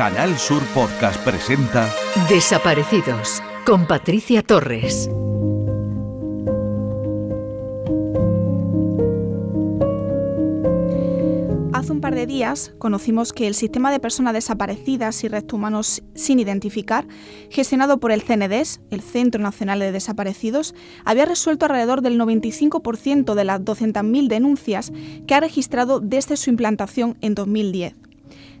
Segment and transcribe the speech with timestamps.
[0.00, 1.86] Canal Sur Podcast presenta
[2.30, 5.10] Desaparecidos con Patricia Torres.
[11.74, 16.02] Hace un par de días conocimos que el sistema de personas desaparecidas y restos humanos
[16.14, 17.06] sin identificar,
[17.50, 20.74] gestionado por el CNDES, el Centro Nacional de Desaparecidos,
[21.04, 24.92] había resuelto alrededor del 95% de las 200.000 denuncias
[25.26, 28.09] que ha registrado desde su implantación en 2010.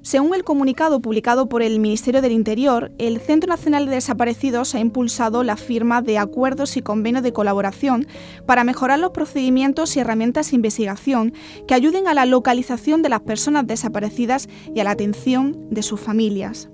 [0.02, 4.80] Según el comunicado publicado por el Ministerio del Interior, el Centro Nacional de Desaparecidos ha
[4.80, 8.06] impulsado la firma de acuerdos y convenios de colaboración
[8.46, 11.34] para mejorar los procedimientos y herramientas de investigación
[11.68, 16.00] que ayuden a la localización de las personas desaparecidas y a la atención de sus
[16.00, 16.70] familias.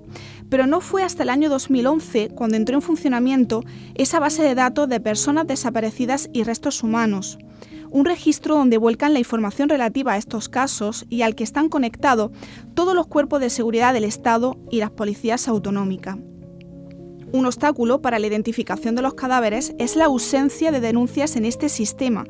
[0.49, 3.61] Pero no fue hasta el año 2011 cuando entró en funcionamiento
[3.95, 7.37] esa base de datos de personas desaparecidas y restos humanos
[7.89, 12.31] un registro donde vuelcan la información relativa a estos casos y al que están conectados
[12.73, 16.17] todos los cuerpos de seguridad del Estado y las policías autonómicas.
[17.33, 21.67] Un obstáculo para la identificación de los cadáveres es la ausencia de denuncias en este
[21.67, 22.23] sistema,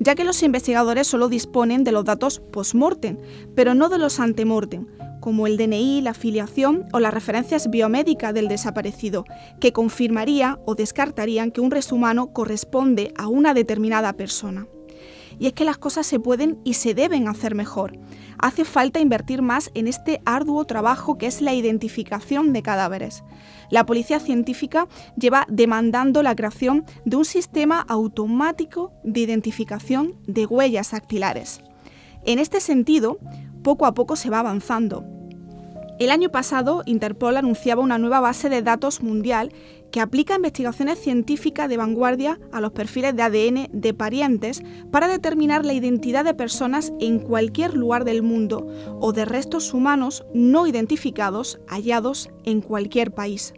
[0.00, 3.18] ya que los investigadores solo disponen de los datos post-mortem,
[3.54, 4.86] pero no de los ante-mortem,
[5.20, 9.26] como el DNI, la afiliación o las referencias biomédicas del desaparecido,
[9.60, 14.66] que confirmaría o descartarían que un resto humano corresponde a una determinada persona.
[15.38, 17.98] Y es que las cosas se pueden y se deben hacer mejor.
[18.38, 23.24] Hace falta invertir más en este arduo trabajo que es la identificación de cadáveres.
[23.70, 30.92] La policía científica lleva demandando la creación de un sistema automático de identificación de huellas
[30.92, 31.60] dactilares.
[32.24, 33.18] En este sentido,
[33.62, 35.04] poco a poco se va avanzando.
[35.98, 39.52] El año pasado, Interpol anunciaba una nueva base de datos mundial
[39.90, 45.64] que aplica investigaciones científicas de vanguardia a los perfiles de ADN de parientes para determinar
[45.64, 48.66] la identidad de personas en cualquier lugar del mundo
[49.00, 53.54] o de restos humanos no identificados hallados en cualquier país.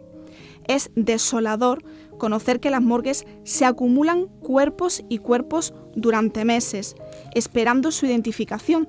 [0.67, 1.83] Es desolador
[2.17, 6.95] conocer que las morgues se acumulan cuerpos y cuerpos durante meses,
[7.33, 8.87] esperando su identificación,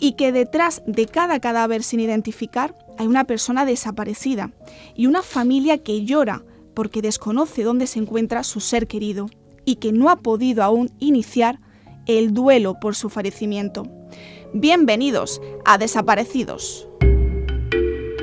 [0.00, 4.50] y que detrás de cada cadáver sin identificar hay una persona desaparecida
[4.94, 6.42] y una familia que llora
[6.74, 9.26] porque desconoce dónde se encuentra su ser querido
[9.64, 11.60] y que no ha podido aún iniciar
[12.06, 13.84] el duelo por su fallecimiento.
[14.52, 16.88] Bienvenidos a Desaparecidos.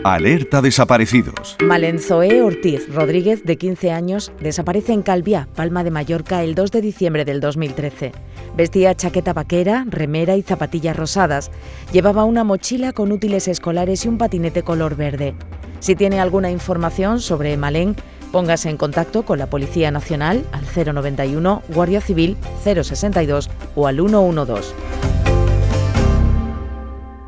[0.04, 1.58] Alerta desaparecidos.
[1.62, 6.82] Malenzoe Ortiz Rodríguez, de 15 años, desaparece en Calviá, Palma de Mallorca, el 2 de
[6.82, 8.14] diciembre del 2013.
[8.56, 11.52] Vestía chaqueta vaquera, remera y zapatillas rosadas.
[11.92, 15.36] Llevaba una mochila con útiles escolares y un patinete color verde.
[15.80, 17.96] Si tiene alguna información sobre Malén,
[18.32, 24.74] póngase en contacto con la Policía Nacional al 091, Guardia Civil 062 o al 112.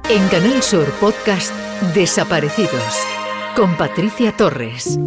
[0.10, 1.54] En Canal Sur Podcast
[1.94, 2.84] Desaparecidos
[3.56, 4.98] con Patricia Torres.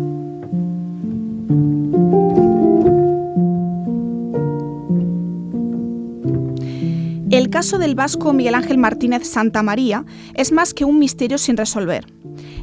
[7.31, 10.04] El caso del vasco Miguel Ángel Martínez Santa María
[10.34, 12.04] es más que un misterio sin resolver.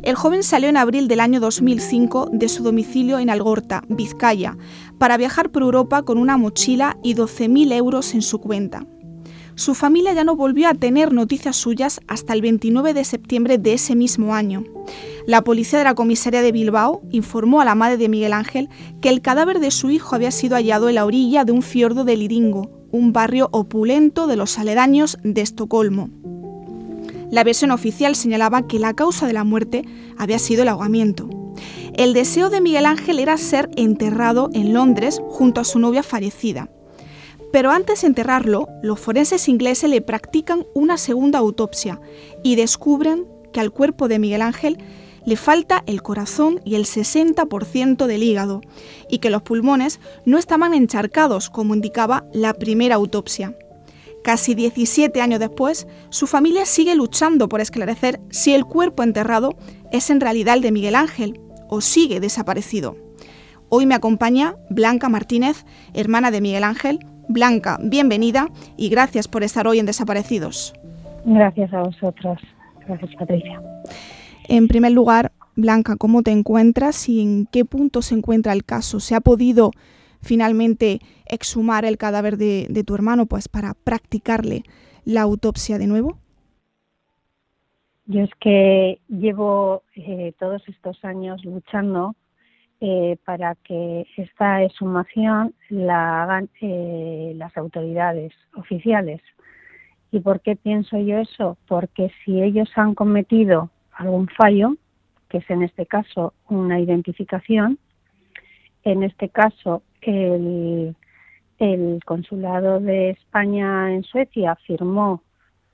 [0.02, 4.58] El joven salió en abril del año 2005 de su domicilio en Algorta, Vizcaya,
[4.98, 8.86] para viajar por Europa con una mochila y 12.000 euros en su cuenta.
[9.56, 13.74] Su familia ya no volvió a tener noticias suyas hasta el 29 de septiembre de
[13.74, 14.64] ese mismo año.
[15.28, 18.70] La policía de la comisaría de Bilbao informó a la madre de Miguel Ángel
[19.02, 22.06] que el cadáver de su hijo había sido hallado en la orilla de un fiordo
[22.06, 26.10] de Liringo, un barrio opulento de los aledaños de Estocolmo.
[27.32, 29.84] La versión oficial señalaba que la causa de la muerte
[30.18, 31.30] había sido el ahogamiento.
[31.96, 36.70] El deseo de Miguel Ángel era ser enterrado en Londres junto a su novia fallecida.
[37.52, 42.00] Pero antes de enterrarlo, los forenses ingleses le practican una segunda autopsia
[42.44, 44.78] y descubren que al cuerpo de Miguel Ángel
[45.26, 48.62] le falta el corazón y el 60% del hígado,
[49.10, 53.56] y que los pulmones no estaban encharcados como indicaba la primera autopsia.
[54.24, 59.58] Casi 17 años después, su familia sigue luchando por esclarecer si el cuerpo enterrado
[59.92, 61.40] es en realidad el de Miguel Ángel
[61.70, 62.98] o sigue desaparecido.
[63.70, 69.68] Hoy me acompaña Blanca Martínez, hermana de Miguel Ángel, Blanca, bienvenida y gracias por estar
[69.68, 70.74] hoy en Desaparecidos.
[71.26, 72.40] Gracias a vosotros.
[72.88, 73.62] Gracias, Patricia.
[74.48, 79.00] En primer lugar, Blanca, ¿cómo te encuentras y en qué punto se encuentra el caso?
[79.00, 79.72] ¿Se ha podido
[80.22, 84.64] finalmente exhumar el cadáver de, tu hermano pues para practicarle
[85.06, 86.18] la autopsia de nuevo?
[88.06, 92.16] Yo es que llevo eh, todos estos años luchando
[92.82, 99.22] eh, para que esta exhumación la hagan eh, las autoridades oficiales.
[100.12, 101.58] ¿Y por qué pienso yo eso?
[101.68, 104.76] Porque si ellos han cometido algún fallo,
[105.30, 107.78] que es en este caso una identificación.
[108.84, 110.96] En este caso, el,
[111.60, 115.22] el Consulado de España en Suecia firmó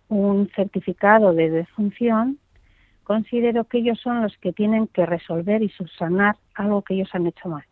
[0.10, 2.40] un certificado de defunción,
[3.04, 7.28] considero que ellos son los que tienen que resolver y subsanar algo que ellos han
[7.28, 7.64] hecho mal.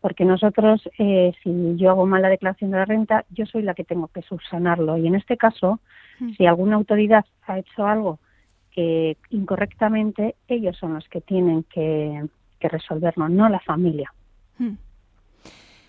[0.00, 3.74] Porque nosotros, eh, si yo hago mal la declaración de la renta, yo soy la
[3.74, 4.96] que tengo que subsanarlo.
[4.96, 5.80] Y en este caso,
[6.20, 6.34] mm.
[6.34, 8.20] si alguna autoridad ha hecho algo
[8.70, 12.28] que incorrectamente, ellos son los que tienen que,
[12.60, 14.12] resolverlo, no la familia.
[14.58, 14.74] Mm.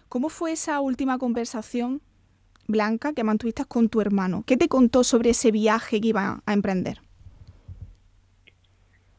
[0.09, 2.01] ¿Cómo fue esa última conversación,
[2.67, 4.44] Blanca, que mantuviste con tu hermano?
[4.47, 6.97] ¿Qué te contó sobre ese viaje que iba a emprender?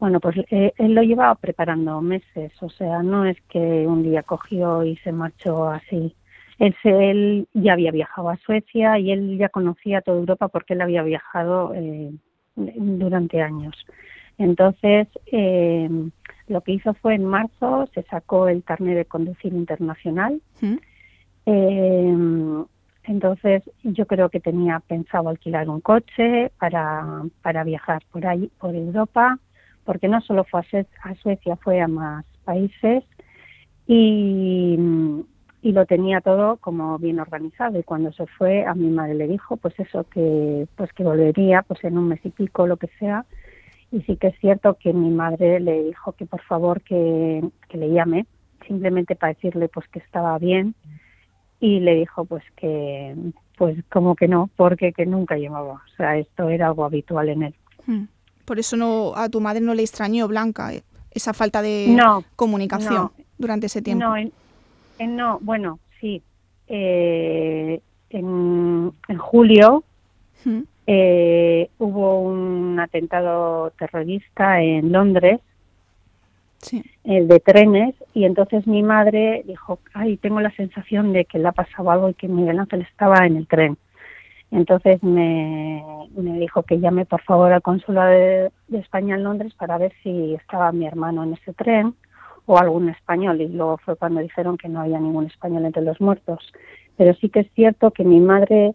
[0.00, 4.24] Bueno, pues eh, él lo llevaba preparando meses, o sea, no es que un día
[4.24, 6.16] cogió y se marchó así.
[6.58, 10.80] Él, él ya había viajado a Suecia y él ya conocía toda Europa porque él
[10.80, 12.10] había viajado eh,
[12.56, 13.76] durante años.
[14.38, 15.88] Entonces, eh,
[16.50, 20.42] lo que hizo fue en marzo, se sacó el carnet de conducir internacional.
[21.46, 22.64] Eh,
[23.04, 28.74] entonces, yo creo que tenía pensado alquilar un coche para, para viajar por ahí, por
[28.74, 29.38] Europa,
[29.84, 33.04] porque no solo fue a, Suecia, fue a más países
[33.86, 34.76] y,
[35.62, 37.78] y lo tenía todo como bien organizado.
[37.78, 41.62] Y cuando se fue, a mi madre le dijo, pues eso, que, pues que volvería,
[41.62, 43.24] pues en un mes y pico, lo que sea
[43.92, 47.42] y sí que es cierto que mi madre le dijo que por favor que,
[47.72, 48.26] le llame
[48.66, 50.74] simplemente para decirle pues que estaba bien.
[51.58, 53.14] Y le dijo pues que
[53.56, 55.74] pues como que no porque que nunca llamaba.
[55.74, 57.54] O sea esto era algo habitual en él.
[57.86, 58.04] Hmm.
[58.44, 60.82] por eso no a tu madre no le extrañó Blanca eh,
[61.12, 61.96] esa falta de
[62.36, 64.04] comunicación durante ese tiempo.
[64.04, 66.22] No no bueno sí.
[66.68, 69.82] Eh, en, en julio
[70.44, 70.60] hmm
[70.92, 75.38] eh, hubo un atentado terrorista en Londres,
[77.04, 81.46] el de trenes, y entonces mi madre dijo, ay, tengo la sensación de que le
[81.46, 83.78] ha pasado algo y que Miguel Ángel estaba en el tren.
[84.50, 85.84] Entonces me,
[86.16, 90.72] dijo que llame por favor al consulado de, España en Londres para ver si estaba
[90.72, 91.94] mi hermano en ese tren
[92.46, 93.40] o algún español.
[93.40, 96.52] Y luego fue cuando dijeron que no había ningún español entre los muertos.
[96.96, 98.74] Pero sí que es cierto que mi madre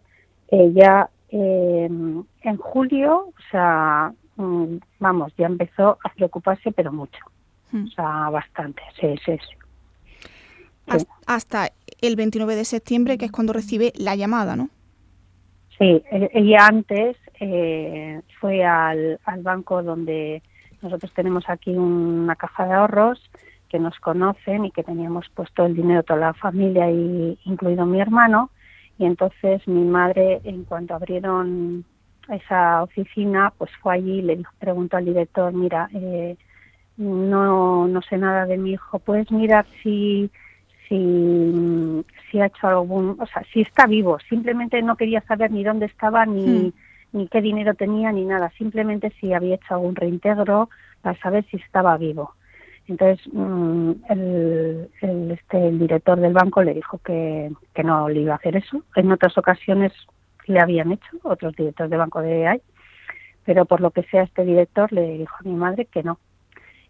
[0.50, 7.19] eh, ya eh, en julio, o sea, mm, vamos, ya empezó a preocuparse, pero mucho.
[7.72, 7.86] Hmm.
[7.86, 9.56] O sea, bastante, sí, sí, sí.
[11.25, 14.69] Hasta el 29 de septiembre, que es cuando recibe la llamada, ¿no?
[15.77, 20.42] Sí, ella antes eh, fue al, al banco donde
[20.81, 23.19] nosotros tenemos aquí una caja de ahorros
[23.69, 28.00] que nos conocen y que teníamos puesto el dinero toda la familia, y, incluido mi
[28.00, 28.51] hermano,
[28.97, 31.83] y entonces mi madre, en cuanto abrieron
[32.30, 36.38] esa oficina, pues fue allí y le dijo, preguntó al director, mira, eh,
[36.97, 40.31] no, no sé nada de mi hijo, puedes mirar si,
[40.88, 44.18] si, si ha hecho algún, o sea, si está vivo.
[44.30, 46.74] Simplemente no quería saber ni dónde estaba, ni, hmm.
[47.12, 48.51] ni qué dinero tenía, ni nada.
[48.57, 50.69] Simplemente si había hecho algún reintegro
[51.01, 52.33] para saber si estaba vivo.
[52.87, 54.89] Entonces, mm, el,
[55.31, 58.83] este, el director del banco le dijo que, que no le iba a hacer eso.
[58.95, 59.91] En otras ocasiones
[60.45, 62.61] le habían hecho, otros directores de banco de AI,
[63.43, 66.19] pero por lo que sea este director le dijo a mi madre que no.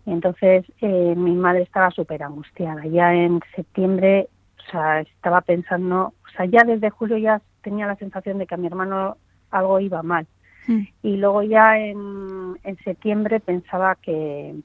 [0.05, 2.85] entonces eh, mi madre estaba súper angustiada.
[2.85, 4.27] Ya en septiembre,
[4.59, 8.55] o sea, estaba pensando, o sea, ya desde julio ya tenía la sensación de que
[8.55, 9.17] a mi hermano
[9.51, 10.27] algo iba mal.
[10.67, 10.81] Mm.
[11.03, 14.55] Y luego ya en, en septiembre pensaba que,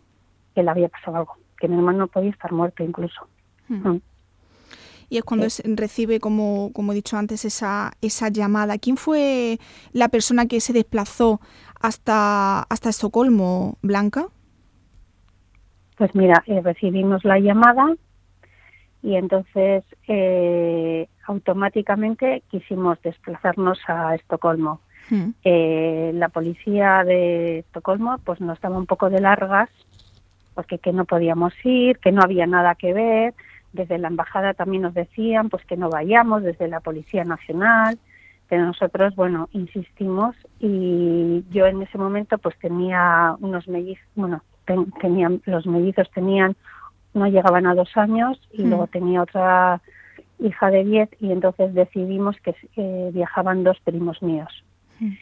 [0.54, 3.26] que le había pasado algo, que mi hermano podía estar muerto incluso.
[3.68, 3.88] Hmm.
[3.88, 4.00] Mm.
[5.10, 8.78] Y es cuando recibe, como, como he dicho antes, esa, esa llamada.
[8.78, 9.58] ¿Quién fue
[9.92, 11.40] la persona que se desplazó
[11.80, 14.26] hasta, hasta Estocolmo, Blanca?
[15.96, 17.96] Pues mira, eh, recibimos la llamada
[19.02, 24.80] y entonces eh, automáticamente quisimos desplazarnos a Estocolmo.
[25.10, 25.30] Hmm.
[25.42, 29.68] Eh, la policía de Estocolmo pues nos daba un poco de largas
[30.60, 33.32] porque que no podíamos ir, que no había nada que ver.
[33.72, 37.98] Desde la embajada también nos decían pues que no vayamos, desde la Policía Nacional,
[38.46, 44.42] pero nosotros, bueno, insistimos y yo en ese momento pues tenía unos mellizos, bueno,
[45.00, 46.56] tenían, los mellizos tenían,
[47.14, 48.90] no llegaban a dos años y luego mm.
[48.90, 49.80] tenía otra
[50.40, 54.62] hija de diez y entonces decidimos que eh, viajaban dos primos míos.
[54.98, 55.12] Mm.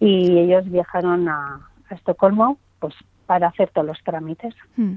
[0.00, 2.94] Y ellos viajaron a, a Estocolmo pues
[3.26, 4.54] para hacer todos los trámites.
[4.76, 4.94] Hmm.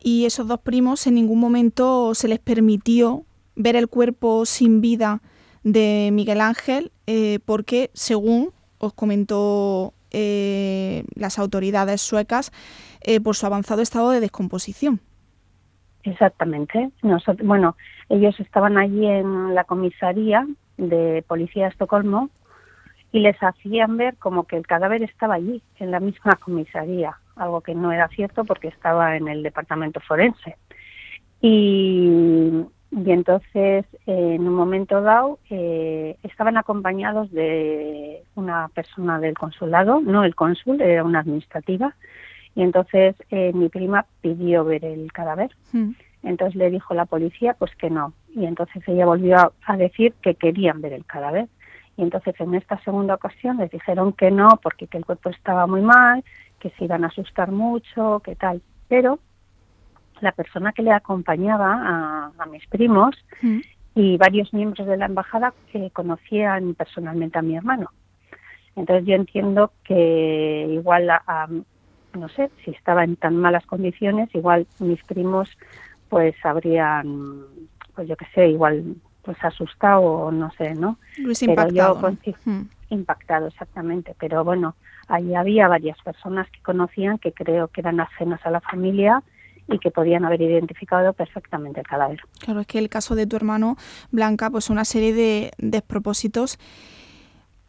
[0.00, 3.24] Y esos dos primos en ningún momento se les permitió
[3.56, 5.20] ver el cuerpo sin vida
[5.64, 12.52] de Miguel Ángel, eh, porque según os comentó eh, las autoridades suecas
[13.00, 15.00] eh, por su avanzado estado de descomposición.
[16.04, 16.90] Exactamente.
[17.42, 17.76] bueno,
[18.08, 22.30] ellos estaban allí en la comisaría de policía de Estocolmo
[23.16, 27.62] y les hacían ver como que el cadáver estaba allí, en la misma comisaría, algo
[27.62, 30.58] que no era cierto porque estaba en el departamento forense.
[31.40, 40.22] Y, entonces, en un momento dado, eh, estaban acompañados de una persona del consulado, no
[40.22, 41.96] el cónsul, era una administrativa,
[42.54, 45.52] y entonces eh, mi prima pidió ver el cadáver.
[45.72, 45.92] Hmm.
[46.22, 48.12] Entonces le dijo la policía pues que no.
[48.34, 51.48] Y entonces ella volvió a, decir que querían ver el cadáver.
[51.96, 55.66] Y entonces en esta segunda ocasión les dijeron que no, porque que el cuerpo estaba
[55.66, 56.24] muy mal,
[56.60, 58.62] que se iban a asustar mucho, que tal.
[58.88, 59.18] Pero
[60.20, 63.60] la persona que le acompañaba a, mis primos hmm.
[63.94, 67.90] y varios miembros de la embajada que conocían personalmente a mi hermano.
[68.76, 71.48] Entonces yo entiendo que igual a,
[72.12, 75.56] no sé, si estaba en tan malas condiciones, igual mis primos
[76.08, 77.44] pues habrían,
[77.94, 80.98] pues yo qué sé, igual pues asustado o no sé, ¿no?
[81.18, 82.16] Luis impactado.
[82.44, 82.62] Hmm.
[82.90, 84.14] Impactado, exactamente.
[84.20, 84.76] Pero bueno,
[85.08, 89.22] ahí había varias personas que conocían que creo que eran ajenas a la familia
[89.68, 92.20] y que podían haber identificado perfectamente el cadáver.
[92.38, 93.76] Claro, es que el caso de tu hermano,
[94.12, 96.58] Blanca, pues una serie de despropósitos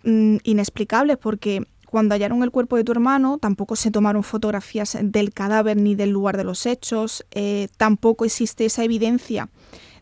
[0.03, 5.33] mm, inexplicables porque cuando hallaron el cuerpo de tu hermano, tampoco se tomaron fotografías del
[5.33, 9.49] cadáver ni del lugar de los hechos, eh, tampoco existe esa evidencia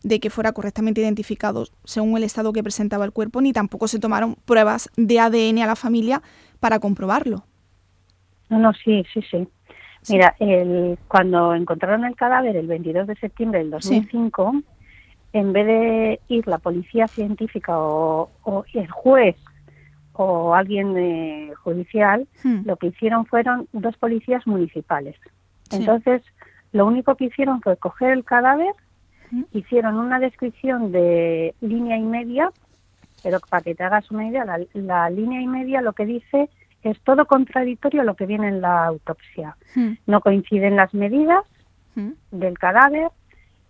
[0.02, 3.98] de que fuera correctamente identificado según el estado que presentaba el cuerpo, ni tampoco se
[3.98, 6.22] tomaron pruebas de ADN a la familia
[6.60, 7.44] para comprobarlo.
[8.48, 9.48] No, no, sí, sí, sí.
[10.08, 14.62] Mira, el, cuando encontraron el cadáver el 22 de septiembre del 2005,
[15.32, 19.36] en vez de ir la policía científica o, o el juez
[20.12, 22.60] o alguien judicial, hmm.
[22.64, 25.16] lo que hicieron fueron dos policías municipales.
[25.70, 26.22] Entonces,
[26.72, 28.72] lo único que hicieron fue coger el cadáver.
[29.52, 32.50] Hicieron una descripción de línea y media,
[33.22, 36.48] pero para que te hagas una idea, la, línea y media lo que dice
[36.82, 39.56] es todo contradictorio a lo que viene en la autopsia.
[39.74, 39.94] Hmm.
[40.06, 41.44] No coinciden las medidas
[42.30, 43.08] del cadáver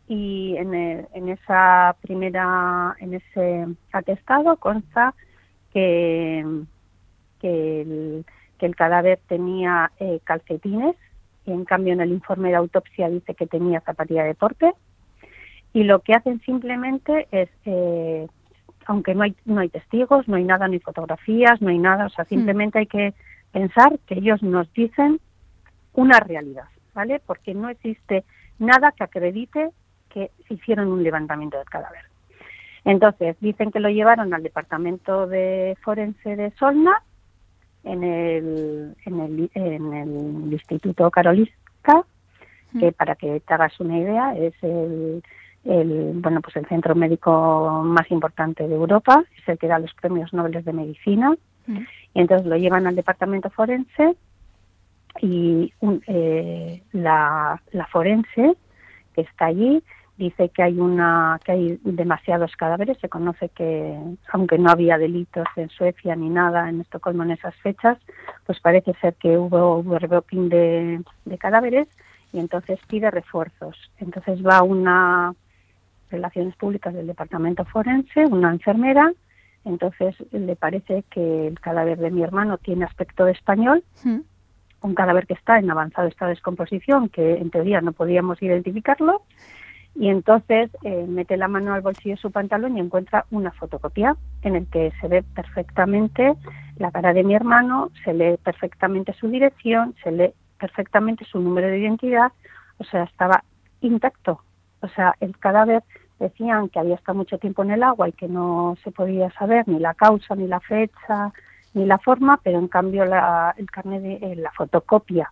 [0.09, 5.15] y en, en esa primera, en ese atestado consta
[5.73, 6.45] que,
[7.41, 8.25] que,
[8.61, 10.97] el, cadáver tenía eh, calcetines
[11.45, 14.73] y en cambio en el informe de autopsia dice que tenía zapatilla de deporte
[15.77, 18.27] y lo que hacen simplemente es eh,
[18.87, 22.09] aunque no hay no hay testigos no hay nada ni fotografías no hay nada o
[22.09, 22.29] sea hmm.
[22.29, 23.13] simplemente hay que
[23.53, 25.21] pensar que ellos nos dicen
[25.93, 26.65] una realidad
[26.95, 28.25] vale porque no existe
[28.59, 29.69] nada que acredite
[30.09, 32.07] que hicieron un levantamiento del cadáver.
[32.87, 37.03] Entonces, dicen que lo llevaron al departamento de forense de Solna,
[37.85, 42.05] en el, en el, en el Instituto Carolista,
[42.81, 45.23] que para que te hagas una idea, es el,
[45.69, 49.93] el, bueno, pues el centro médico más importante de Europa, es el que da los
[49.95, 51.35] premios Nobel de Medicina.
[52.15, 54.17] Y entonces lo llevan al departamento forense
[55.21, 55.73] y
[56.07, 58.57] eh, la, la forense
[59.15, 59.83] que está allí
[60.17, 62.99] dice que hay una que hay demasiados cadáveres.
[63.01, 63.99] Se conoce que
[64.33, 67.99] aunque no había delitos en Suecia ni nada en Estocolmo en esas fechas
[68.47, 71.89] pues parece ser que hubo overbooking de, de cadáveres
[72.33, 73.77] y entonces pide refuerzos.
[73.99, 75.35] Entonces va una
[76.11, 79.13] relaciones públicas del departamento forense una enfermera.
[79.65, 83.83] Entonces le parece que el cadáver de mi hermano tiene aspecto de español
[84.83, 89.23] un cadáver que está en avanzado estado de descomposición que en teoría no podíamos identificarlo.
[89.95, 94.15] Y entonces eh, mete la mano al bolsillo de su pantalón y encuentra una fotocopia
[94.43, 96.35] en el que se ve perfectamente
[96.77, 101.69] la cara de mi hermano, se lee perfectamente su dirección, se lee perfectamente su número
[101.69, 102.31] de identidad,
[102.77, 103.43] o sea, estaba
[103.81, 104.43] intacto.
[104.87, 105.83] O sea, el cadáver
[106.19, 109.67] decían que había estado mucho tiempo en el agua y que no se podía saber
[109.69, 111.33] ni la causa, ni la fecha,
[111.75, 115.31] ni la forma, pero en cambio la, el carnet de eh, la fotocopia,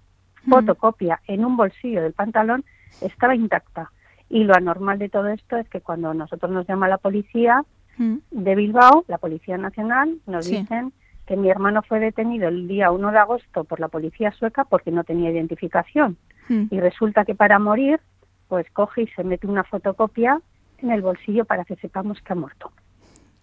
[0.48, 2.64] fotocopia en un bolsillo del pantalón
[3.00, 3.90] estaba intacta.
[4.28, 7.64] Y lo anormal de todo esto es que cuando nosotros nos llama la policía
[7.96, 8.16] mm.
[8.30, 10.92] de Bilbao, la Policía Nacional, nos dicen
[11.26, 14.90] que mi hermano fue detenido el día 1 de agosto por la policía sueca porque
[14.90, 16.16] no tenía identificación.
[16.48, 16.64] Mm.
[16.70, 18.00] Y resulta que para morir,
[18.48, 20.40] pues coge y se mete una fotocopia
[20.78, 22.72] en el bolsillo para que sepamos que ha muerto.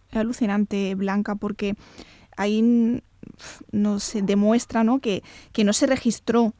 [0.10, 1.75] Es alucinante, Blanca, porque
[2.38, 3.01] ahí
[3.72, 5.00] nos demuestra ¿no?
[5.00, 6.53] Que, que no se registró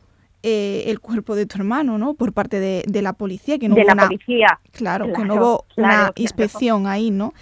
[0.44, 2.16] eh, el cuerpo de tu hermano, ¿no?
[2.16, 3.60] Por parte de, la policía.
[3.60, 4.58] Que no de la policía.
[4.72, 7.34] Claro, que no hubo una inspección ahí, ¿no?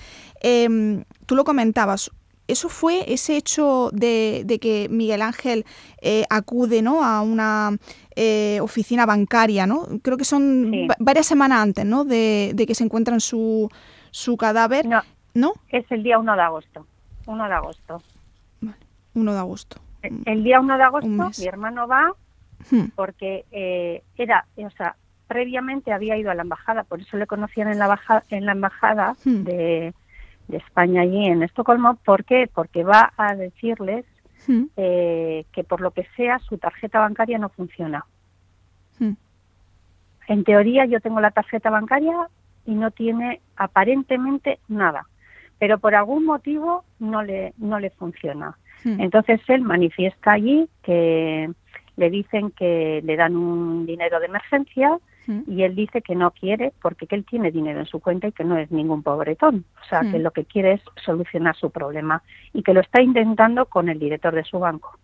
[0.41, 2.11] Em, tú lo comentabas,
[2.51, 5.65] eso fue ese hecho de, que Miguel Ángel
[6.01, 7.03] eh, acude ¿no?
[7.03, 7.77] a una
[8.15, 9.85] eh, oficina bancaria, ¿no?
[10.01, 12.05] Creo que son varias semanas antes, ¿no?
[12.05, 13.69] De, que se encuentran su,
[14.11, 14.85] su cadáver.
[14.85, 15.01] No,
[15.33, 16.85] no, es el día 1 de agosto.
[17.27, 18.01] 1 de agosto.
[18.61, 18.77] Vale,
[19.13, 19.77] 1 de agosto.
[20.01, 22.13] El, día 1 de agosto mi hermano va
[22.71, 22.85] hmm.
[22.95, 24.95] porque eh, era, o sea,
[25.27, 29.15] previamente había ido a la embajada, por eso le conocían en la, en la embajada
[29.23, 29.43] hmm.
[29.43, 29.93] de,
[30.49, 31.95] de, España allí en Estocolmo.
[32.03, 32.49] ¿Por qué?
[32.53, 34.05] Porque va a decirles
[34.47, 34.63] hmm.
[34.77, 38.05] eh, que por lo que sea su tarjeta bancaria no funciona.
[40.27, 42.29] En teoría yo tengo la tarjeta bancaria
[42.63, 45.07] y no tiene aparentemente nada,
[45.57, 48.55] pero por algún motivo no le, no le funciona.
[48.83, 49.01] Hmm.
[49.01, 51.49] Entonces él manifiesta allí que
[51.97, 54.99] le dicen que le dan un dinero de emergencia
[55.47, 58.31] y él dice que no quiere porque que él tiene dinero en su cuenta y
[58.31, 59.65] que no es ningún pobretón.
[59.81, 60.23] O sea, que hmm.
[60.23, 64.33] lo que quiere es solucionar su problema y que lo está intentando con el director
[64.33, 64.97] de su banco.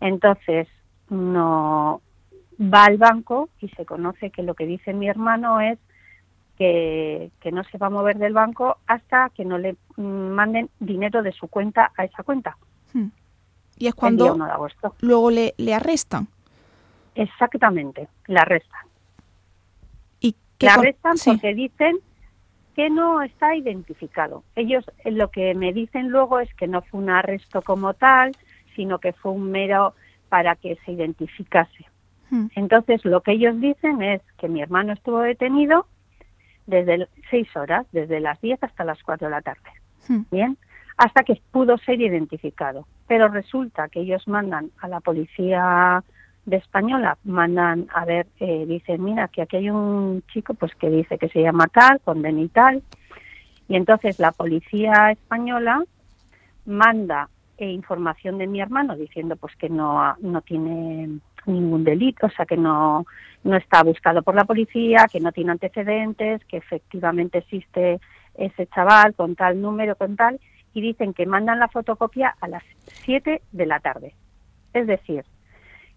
[0.00, 0.68] Entonces,
[1.08, 2.02] no
[2.60, 5.78] va al banco y se conoce que lo que dice mi hermano es
[6.58, 11.22] que, que, no se va a mover del banco hasta que no le manden dinero
[11.22, 12.56] de su cuenta a esa cuenta.
[13.76, 14.36] Y es cuando
[15.00, 16.28] luego le, le arrestan.
[17.14, 18.82] Exactamente, le arrestan.
[20.64, 21.98] ¿Y le arrestan porque dicen
[22.74, 24.42] que no está identificado.
[24.56, 28.32] Ellos eh, lo que me dicen luego es que no fue un arresto como tal,
[28.74, 29.94] sino que fue un mero
[30.28, 31.86] para que se identificase.
[32.30, 32.46] Hmm.
[32.56, 35.86] Entonces, lo que ellos dicen es que mi hermano estuvo detenido
[36.66, 39.70] desde seis horas, desde las 10 hasta las 4 de la tarde.
[40.08, 40.22] Hmm.
[40.30, 40.58] Bien,
[40.96, 42.86] hasta que pudo ser identificado.
[43.06, 46.02] Pero resulta que ellos mandan a la policía
[46.46, 50.90] de española, mandan a ver, eh, dicen, mira, que aquí hay un chico pues que
[50.90, 52.82] dice que se llama tal, con y tal,
[53.68, 55.82] y entonces la policía española
[56.66, 62.30] manda eh, información de mi hermano diciendo pues que no, no tiene ningún delito, o
[62.30, 63.06] sea que no,
[63.42, 68.00] no está buscado por la policía, que no tiene antecedentes, que efectivamente existe
[68.34, 70.40] ese chaval con tal número, con tal,
[70.72, 72.64] y dicen que mandan la fotocopia a las
[73.04, 74.14] 7 de la tarde.
[74.72, 75.24] Es decir,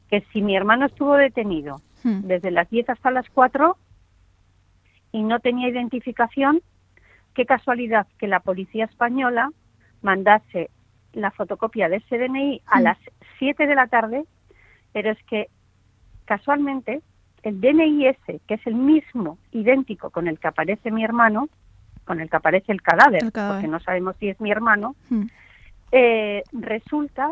[0.10, 2.22] que si mi hermano estuvo detenido hmm.
[2.22, 3.78] desde las 10 hasta las 4
[5.12, 6.62] y no tenía identificación,
[7.34, 9.52] qué casualidad que la policía española
[10.02, 10.70] mandase
[11.14, 12.84] la fotocopia de ese DNI a hmm.
[12.84, 12.98] las
[13.40, 14.26] 7 de la tarde,
[14.94, 15.48] pero es que
[16.26, 17.02] casualmente
[17.44, 21.50] el DNI ese, que es el mismo, idéntico con el que aparece mi hermano,
[22.06, 25.26] con el que aparece el cadáver, porque no sabemos si es mi hermano, hmm.
[25.92, 27.32] eh, resulta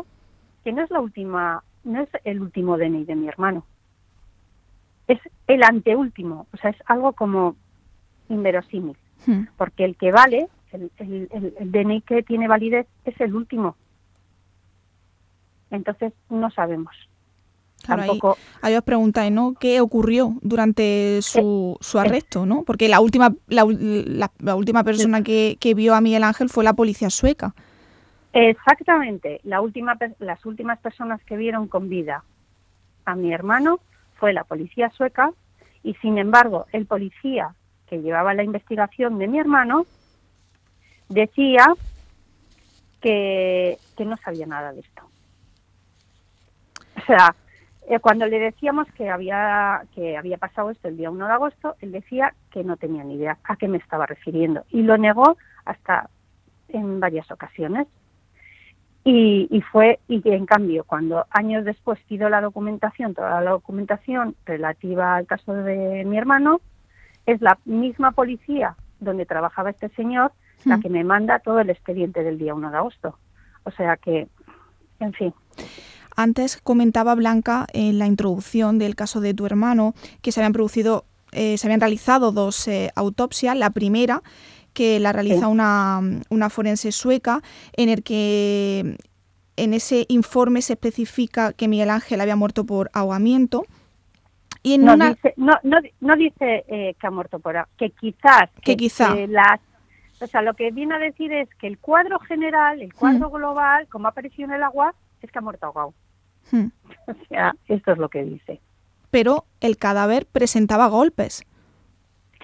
[0.64, 3.64] que no es la última, no es el último DNI de mi hermano,
[5.08, 7.56] es el anteúltimo, o sea, es algo como
[8.28, 8.96] inverosímil,
[9.26, 9.44] hmm.
[9.56, 13.76] porque el que vale, el, el DNI que tiene validez es el último.
[15.70, 16.94] Entonces no sabemos.
[18.62, 19.54] Ahí, os preguntáis, ¿no?
[19.54, 22.64] ¿Qué ocurrió durante su, su arresto, no?
[22.64, 27.54] Porque la última, la, última persona que, vio a Miguel Ángel fue la policía sueca.
[28.38, 29.40] Exactamente.
[29.44, 29.62] Las
[30.44, 32.22] últimas personas que vieron con vida
[33.06, 33.80] a mi hermano
[34.16, 35.32] fue la policía sueca
[35.82, 37.54] y, sin embargo, el policía
[37.86, 39.86] que llevaba la investigación de mi hermano
[41.08, 41.64] decía
[43.00, 45.02] que, que no sabía nada de esto.
[46.98, 47.34] O sea,
[47.88, 51.76] eh, cuando le decíamos que había, que había pasado esto el día 1 de agosto,
[51.80, 55.38] él decía que no tenía ni idea a qué me estaba refiriendo y lo negó
[55.64, 56.10] hasta
[56.68, 57.86] en varias ocasiones.
[59.08, 64.34] Y, y, fue, y en cambio, cuando años después pido la documentación, toda la documentación
[64.44, 66.60] relativa al caso de mi hermano,
[67.24, 70.32] es la misma policía donde trabajaba este señor
[70.64, 70.82] la hmm.
[70.82, 73.16] que me manda todo el expediente del día 1 de agosto.
[73.62, 74.26] O sea que,
[74.98, 75.32] en fin.
[76.16, 81.04] Antes comentaba Blanca en la introducción del caso de tu hermano que se habían producido,
[81.30, 83.56] eh, se habían realizado dos eh, autopsias.
[83.56, 84.22] La primera
[84.76, 88.96] que la realiza una, forense sueca, en el que
[89.56, 93.64] en ese informe se especifica que Miguel Ángel había muerto por ahogamiento.
[94.62, 99.14] Y no, dice, no, no, dice eh, que ha muerto por que quizás que, quizá
[99.28, 99.60] las
[100.20, 103.32] o sea lo que viene a decir es que el cuadro general el cuadro mm.
[103.32, 105.94] global como ha aparecido en el agua es que ha muerto ahogado
[106.50, 106.66] Hmm.
[107.06, 108.60] O sea, esto es lo que dice.
[109.10, 111.44] Pero el cadáver presentaba golpes.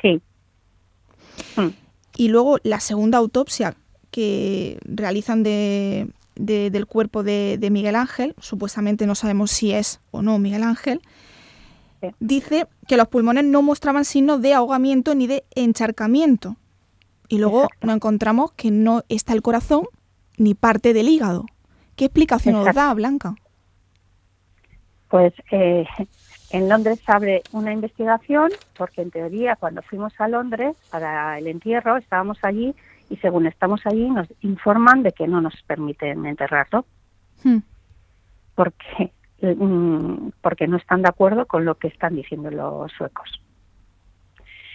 [0.01, 0.21] Sí.
[1.57, 1.68] Hmm.
[2.16, 3.77] Y luego la segunda autopsia
[4.11, 10.38] que realizan de, del cuerpo de, Miguel Ángel, supuestamente no sabemos si es o no
[10.38, 11.01] Miguel Ángel,
[12.20, 16.57] dice que los pulmones no mostraban signos de ahogamiento ni de encharcamiento.
[17.29, 19.85] Y luego nos encontramos que no está el corazón
[20.37, 21.46] ni parte del hígado.
[21.96, 23.35] ¿Qué explicación os da, Blanca?
[25.09, 25.85] Pues eh,
[26.53, 31.47] en Londres se abre una investigación porque en teoría cuando fuimos a Londres para el
[31.47, 32.75] entierro estábamos allí
[33.09, 36.85] y según estamos allí nos informan de que no nos permiten enterrarlo
[37.43, 37.59] hmm.
[38.55, 43.41] porque mm, porque no están de acuerdo con lo que están diciendo los suecos.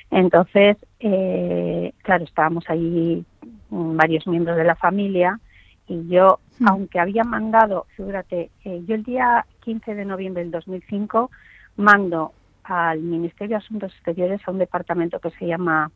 [0.09, 3.25] Entonces, eh, claro, estábamos allí
[3.69, 5.39] varios miembros de la familia
[5.87, 6.67] y yo, hmm.
[6.69, 11.29] aunque había mandado, fíjate, eh, yo el día 15 de noviembre del 2005
[11.77, 15.91] mando al Ministerio de Asuntos Exteriores a un departamento que se llama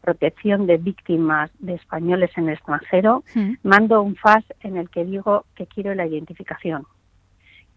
[0.00, 3.54] Protección de Víctimas de Españoles en el extranjero, hmm.
[3.62, 6.86] mando un FAS en el que digo que quiero la identificación,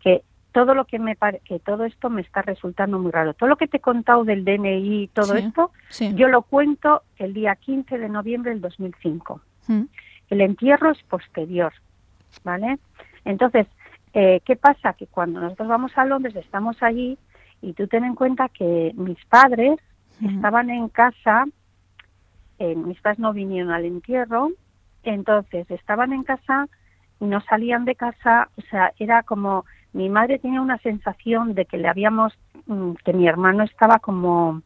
[0.02, 1.16] que todo lo que me
[1.46, 3.34] que todo esto me está resultando muy raro.
[3.34, 5.72] Todo lo que te he contado del DNI y todo esto,
[6.16, 9.42] yo lo cuento el día 15 de noviembre del 2005.
[9.68, 9.84] Hmm.
[10.30, 11.74] El entierro es posterior,
[12.44, 12.80] ¿vale?
[13.24, 13.68] Entonces,
[14.14, 14.94] eh, ¿qué pasa?
[14.94, 17.18] Que cuando nosotros vamos a Londres, estamos allí
[17.62, 19.80] y tú ten en cuenta que mis padres
[20.22, 21.46] estaban en casa,
[22.60, 24.50] eh, mis padres no vinieron al entierro,
[25.04, 26.68] entonces estaban en casa,
[27.20, 31.78] no salían de casa, o sea, era como mi madre tenía una sensación de que
[31.78, 32.34] le habíamos,
[32.66, 34.62] mm, que mi hermano estaba como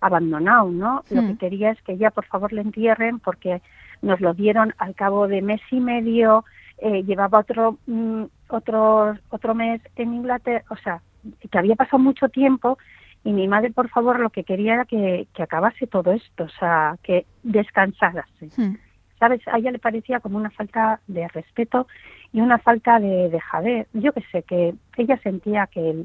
[0.00, 1.02] abandonado, ¿no?
[1.10, 3.62] Lo que quería es que ella por favor le entierren porque
[4.00, 6.44] nos lo dieron al cabo de mes y medio,
[6.78, 11.02] eh, llevaba otro, mm, otro, otro mes en Inglaterra, o sea,
[11.50, 12.78] que había pasado mucho tiempo
[13.24, 16.96] y mi madre, por favor, lo que quería era que, acabase todo esto, o sea,
[17.02, 18.50] que descansarase.
[18.56, 18.76] Hmm.
[19.18, 19.40] ¿Sabes?
[19.48, 21.88] A ella le parecía como una falta de respeto
[22.32, 23.88] y una falta de dejadez.
[23.92, 26.04] Yo que sé, que ella sentía que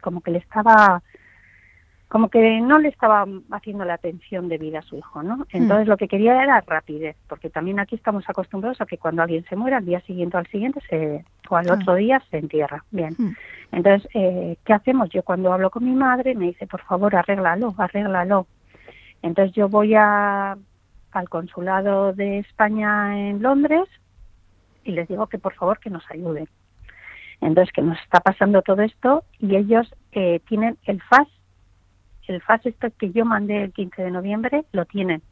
[0.00, 1.02] como que le estaba
[2.14, 5.38] como que no le estaba haciendo la atención debida a su hijo, ¿no?
[5.38, 5.46] Hmm.
[5.50, 9.44] Entonces lo que quería era rapidez, porque también aquí estamos acostumbrados a que cuando alguien
[9.46, 12.84] se muera, al día siguiente o al siguiente se, o al otro día se entierra.
[12.92, 13.16] Bien.
[13.18, 13.32] Hmm.
[13.72, 15.08] Entonces, eh, ¿qué hacemos?
[15.10, 18.46] Yo cuando hablo con mi madre me dice, por favor, arréglalo, arréglalo.
[19.20, 20.56] Entonces yo voy a,
[21.10, 23.88] al consulado de España en Londres
[24.84, 26.46] y les digo que por favor que nos ayuden.
[27.40, 31.26] Entonces, que nos está pasando todo esto y ellos eh, tienen el FAS
[32.28, 35.22] el FAS este que yo mandé el 15 de noviembre lo tienen.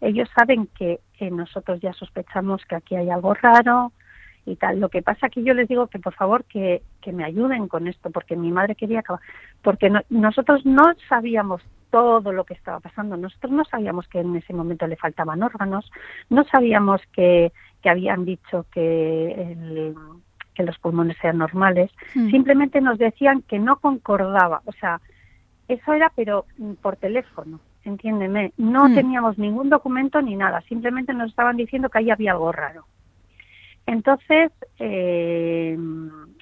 [0.00, 3.92] Ellos saben que eh, nosotros ya sospechamos que aquí hay algo raro
[4.44, 4.78] y tal.
[4.78, 7.88] Lo que pasa que yo les digo que por favor que, que me ayuden con
[7.88, 9.20] esto porque mi madre quería acabar.
[9.62, 13.16] Porque nosotros no sabíamos todo lo que estaba pasando.
[13.16, 15.90] Nosotros no sabíamos que en ese momento le faltaban órganos,
[16.28, 19.94] no sabíamos que, que habían dicho que,
[20.54, 21.90] que los pulmones eran normales.
[22.14, 22.30] Hmm.
[22.30, 24.62] Simplemente nos decían que no concordaba.
[24.66, 25.00] O sea,
[25.68, 28.52] eso era, pero mm, por teléfono, entiéndeme.
[28.56, 28.94] No hmm.
[28.94, 32.84] teníamos ningún documento ni nada, simplemente nos estaban diciendo que ahí había algo raro.
[33.86, 35.78] Entonces, eh,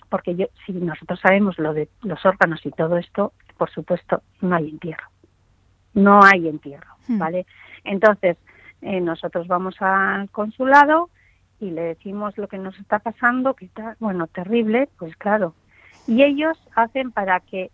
[0.09, 4.57] porque yo, si nosotros sabemos lo de los órganos y todo esto, por supuesto, no
[4.57, 5.09] hay entierro.
[5.93, 7.19] No hay entierro, hmm.
[7.19, 7.47] ¿vale?
[7.85, 8.37] Entonces,
[8.83, 11.11] eh, nosotros vamos al consulado
[11.61, 15.55] y le decimos lo que nos está pasando, que está, bueno, terrible, pues claro.
[16.07, 17.71] Y ellos hacen para que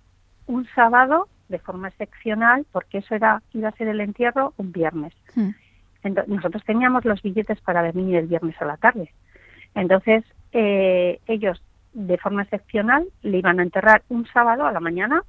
[0.46, 5.12] un sábado de forma excepcional, porque eso era iba a ser el entierro un viernes.
[5.34, 5.50] Hmm.
[6.02, 9.12] Entonces, nosotros teníamos los billetes para venir el viernes a la tarde.
[9.74, 15.22] Entonces, eh, ellos, de forma excepcional, le iban a enterrar un sábado a la mañana.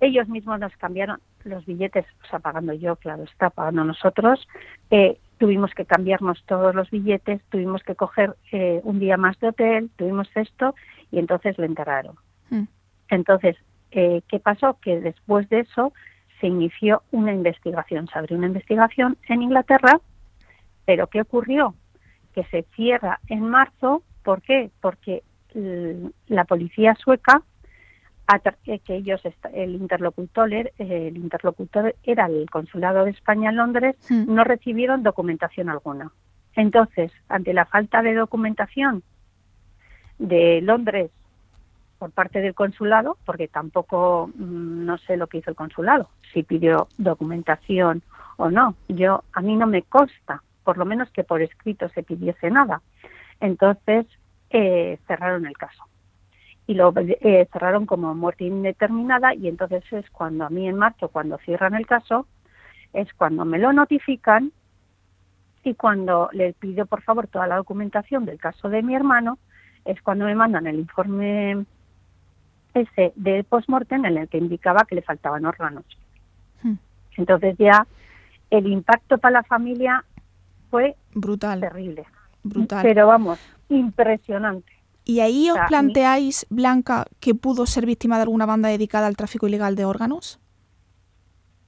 [0.00, 4.46] Ellos mismos nos cambiaron los billetes, o sea, pagando yo, claro, está pagando nosotros.
[4.90, 9.48] Eh, tuvimos que cambiarnos todos los billetes, tuvimos que coger eh, un día más de
[9.48, 10.74] hotel, tuvimos esto
[11.10, 12.16] y entonces le enterraron.
[12.50, 12.64] Hmm.
[13.08, 13.56] Entonces,
[13.92, 14.78] eh, ¿qué pasó?
[14.80, 15.92] Que después de eso
[16.40, 20.00] se inició una investigación, se abrió una investigación en Inglaterra,
[20.84, 21.74] pero ¿qué ocurrió?
[22.34, 24.70] Que se cierra en marzo, ¿por qué?
[24.80, 25.22] Porque
[26.26, 27.42] la policía sueca,
[28.64, 29.20] eh, que ellos,
[29.52, 36.10] el interlocutor, el interlocutor era el consulado de España en Londres, no recibieron documentación alguna.
[36.54, 39.02] Entonces, ante la falta de documentación
[40.18, 41.10] de Londres
[42.02, 46.42] por parte del consulado, porque tampoco mm, no sé lo que hizo el consulado, si
[46.42, 48.02] pidió documentación
[48.38, 48.74] o no.
[48.88, 52.82] Yo a mí no me consta, por lo menos que por escrito se pidiese nada.
[53.38, 54.06] Entonces
[54.50, 55.84] eh, cerraron el caso
[56.66, 61.08] y lo eh, cerraron como muerte indeterminada y entonces es cuando a mí en marzo,
[61.08, 62.26] cuando cierran el caso,
[62.92, 64.50] es cuando me lo notifican
[65.62, 69.38] y cuando le pido por favor toda la documentación del caso de mi hermano,
[69.84, 71.64] es cuando me mandan el informe
[72.74, 75.84] ese de postmortem en el que indicaba que le faltaban órganos.
[76.62, 76.74] Hmm.
[77.16, 77.86] Entonces ya
[78.50, 80.04] el impacto para la familia
[80.70, 82.04] fue brutal, terrible,
[82.42, 82.82] Brutal.
[82.82, 84.72] Pero vamos, impresionante.
[85.04, 89.06] ¿Y ahí os O sea, planteáis, Blanca, que pudo ser víctima de alguna banda dedicada
[89.06, 90.40] al tráfico ilegal de órganos?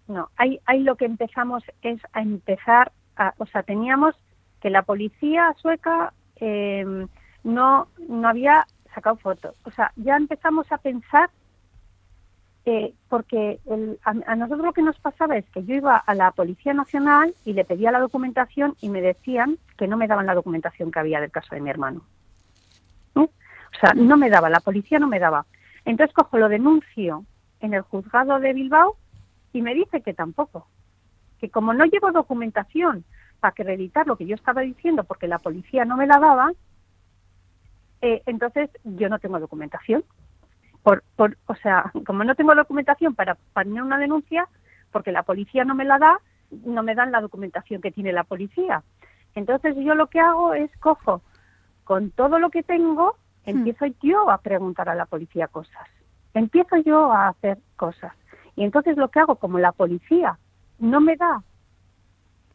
[0.07, 4.15] No, ahí, ahí lo que empezamos es a empezar, a, o sea, teníamos
[4.61, 7.07] que la policía sueca eh,
[7.43, 9.57] no, no había sacado fotos.
[9.65, 11.31] O sea, ya empezamos a pensar,
[12.65, 16.31] eh, porque el- a, nosotros lo que nos pasaba es que yo iba a la
[16.31, 20.35] Policía Nacional y le pedía la documentación y me decían que no me daban la
[20.35, 22.03] documentación que había del caso de mi hermano.
[23.17, 25.47] O sea, no me daba, la policía no me daba.
[25.85, 27.25] Entonces cojo, lo denuncio
[27.61, 28.97] en el juzgado de Bilbao
[29.53, 30.69] y me dice que tampoco.
[31.41, 33.05] Que como no llevo documentación
[33.41, 36.53] para acreditar lo que yo estaba diciendo porque la policía no me la daba,
[38.01, 40.05] eh, entonces yo no tengo documentación.
[40.83, 44.49] Por, por, o sea, como no tengo documentación para poner una denuncia,
[44.93, 48.25] porque la policía no me la da, no me dan la documentación que tiene la
[48.25, 48.83] policía.
[49.35, 51.23] Entonces yo lo que hago es cojo
[51.85, 55.89] con todo lo que tengo, empiezo yo a preguntar a la policía cosas.
[56.33, 58.13] Empiezo yo a hacer cosas.
[58.57, 60.39] Y entonces lo que hago, como la policía
[60.79, 61.43] no me da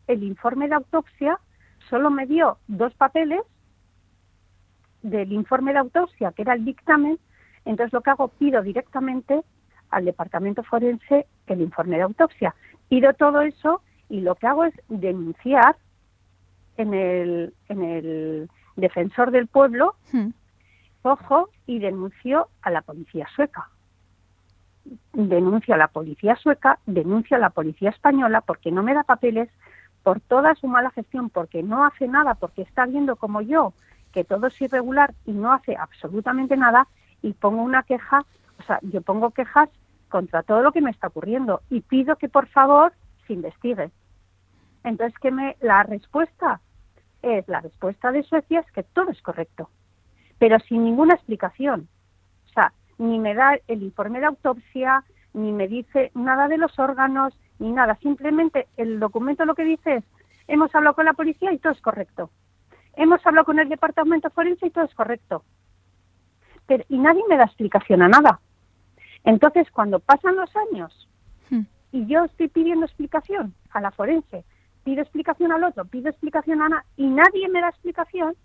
[0.08, 1.40] el informe de autopsia,
[1.90, 3.42] solo me dio dos papeles
[5.02, 7.20] del informe de autopsia, que era el dictamen,
[7.66, 9.42] entonces lo que hago, pido directamente
[9.90, 12.56] al departamento forense el informe de autopsia.
[12.88, 15.76] Pido todo eso y lo que hago es denunciar
[16.78, 20.30] en el, en el defensor del pueblo, Hmm.
[21.02, 23.70] cojo y denuncio a la policía sueca.
[25.14, 29.50] Denuncio a la policía sueca, denuncio a la policía española porque no me da papeles,
[30.04, 33.74] por toda su mala gestión, porque no hace nada, porque está viendo como yo
[34.12, 36.88] que todo es irregular y no hace absolutamente nada
[37.22, 38.26] y pongo una queja,
[38.60, 39.70] o sea, yo pongo quejas
[40.10, 42.94] contra todo lo que me está ocurriendo y pido que por favor
[43.28, 43.92] se investigue.
[44.84, 46.62] Entonces, que me la respuesta
[47.22, 49.70] es la respuesta de Suecia es que todo es correcto,
[50.38, 51.88] pero sin ninguna explicación.
[52.46, 56.78] O sea, ni me da el informe de autopsia, ni me dice nada de los
[56.80, 57.96] órganos, ni nada.
[58.02, 60.04] Simplemente el documento lo que dice es,
[60.48, 62.30] hemos hablado con la policía y todo es correcto.
[63.00, 65.44] Hemos hablado con el departamento forense y todo es correcto.
[66.68, 68.42] Pero, y nadie me da explicación a nada.
[69.24, 71.08] Entonces, cuando pasan los años
[71.50, 71.62] Hmm.
[71.94, 74.44] y yo estoy pidiendo explicación a la forense,
[74.84, 78.36] pido explicación al otro, pido explicación a Ana y nadie me da explicación,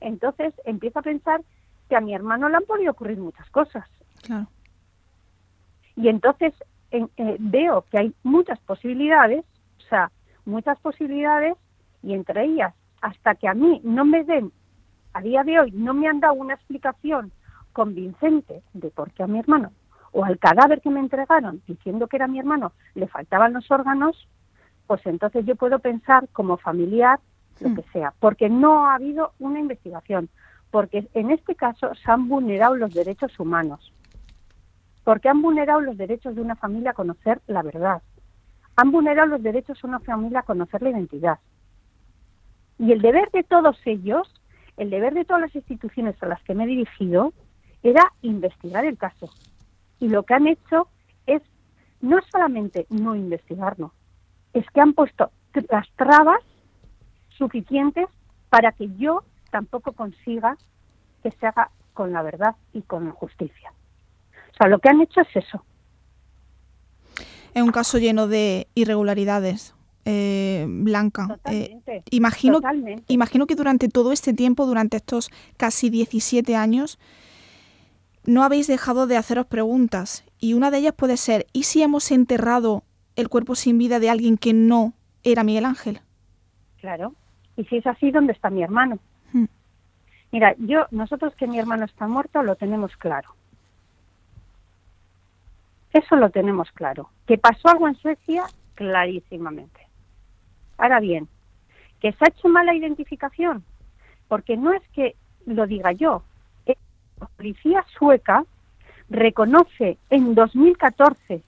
[0.00, 1.40] entonces empiezo a pensar
[1.88, 3.88] que a mi hermano le han podido ocurrir muchas cosas.
[4.22, 4.46] Claro.
[5.96, 6.52] Y entonces
[6.90, 9.44] en- eh, veo que hay muchas posibilidades,
[9.78, 10.10] o sea,
[10.44, 11.56] muchas posibilidades,
[12.02, 12.74] y entre ellas,
[13.06, 14.52] hasta que a mí no me den,
[15.12, 17.30] a día de hoy, no me han dado una explicación
[17.72, 19.72] convincente de por qué a mi hermano,
[20.12, 24.28] o al cadáver que me entregaron diciendo que era mi hermano, le faltaban los órganos,
[24.86, 27.20] pues entonces yo puedo pensar como familiar
[27.60, 30.28] lo que sea, porque no ha habido una investigación,
[30.70, 33.92] porque en este caso se han vulnerado los derechos humanos
[35.06, 38.02] porque han vulnerado los derechos de una familia a conocer la verdad.
[38.74, 41.38] Han vulnerado los derechos de una familia a conocer la identidad.
[42.78, 44.28] Y el deber de todos ellos,
[44.76, 47.32] el deber de todas las instituciones a las que me he dirigido,
[47.82, 49.30] era investigar el caso.
[50.00, 50.88] Y lo que han hecho
[51.26, 51.42] es
[52.00, 53.92] no solamente no investigarlo,
[54.52, 55.30] es que han puesto
[55.70, 56.42] las trabas
[57.28, 58.06] suficientes
[58.50, 60.56] para que yo tampoco consiga
[61.22, 63.72] que se haga con la verdad y con la justicia.
[64.52, 65.64] O sea, lo que han hecho es eso.
[67.54, 69.74] Es un caso lleno de irregularidades,
[70.06, 71.24] eh, Blanca.
[71.24, 72.02] Eh, Totalmente.
[72.10, 73.04] imagino, Totalmente.
[73.08, 76.98] imagino que durante todo este tiempo, durante estos casi 17 años,
[78.24, 80.24] no habéis dejado de haceros preguntas.
[80.38, 82.84] Y una de ellas puede ser, ¿y si hemos enterrado
[83.16, 84.92] el cuerpo sin vida de alguien que no
[85.24, 86.00] era Miguel Ángel?
[86.80, 87.14] Claro.
[87.56, 89.00] Y si es así, ¿dónde está mi hermano?
[89.32, 89.46] Hmm.
[90.30, 93.34] Mira, yo, nosotros que mi hermano está muerto, lo tenemos claro.
[95.92, 97.10] Eso lo tenemos claro.
[97.26, 99.85] Que pasó algo en Suecia, clarísimamente.
[100.78, 101.28] Ahora bien,
[102.00, 103.64] que se ha hecho mala identificación,
[104.28, 106.22] porque no es que lo diga yo,
[107.20, 108.44] la policía sueca
[109.08, 111.40] reconoce en 2014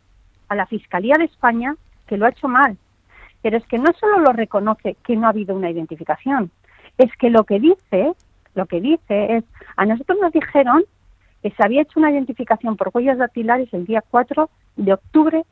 [0.49, 2.79] a la Fiscalía de España que lo ha hecho mal.
[3.43, 6.51] Pero es que no solo lo reconoce que no ha habido una identificación,
[6.97, 8.15] es que lo que dice,
[8.55, 9.45] lo que dice es,
[9.77, 10.85] a nosotros nos dijeron
[11.43, 15.45] que se había hecho una identificación por huellas dactilares el día 4 de octubre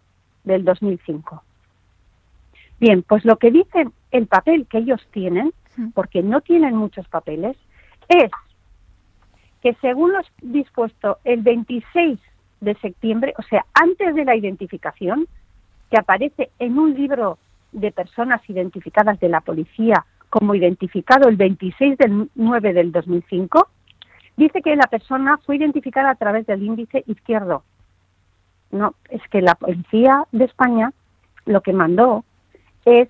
[0.44, 1.42] del 2005.
[2.78, 5.52] Bien, pues lo que dice el papel que ellos tienen,
[5.94, 7.56] porque no tienen muchos papeles,
[8.08, 8.30] es
[9.62, 12.18] que según lo dispuesto el 26
[12.60, 15.26] de septiembre, o sea, antes de la identificación,
[15.90, 17.38] que aparece en un libro
[17.72, 23.68] de personas identificadas de la policía como identificado el 26 del 9 del 2005,
[24.36, 27.62] dice que la persona fue identificada a través del índice izquierdo.
[28.70, 30.92] No, es que la policía de España
[31.44, 32.24] lo que mandó
[32.86, 33.08] es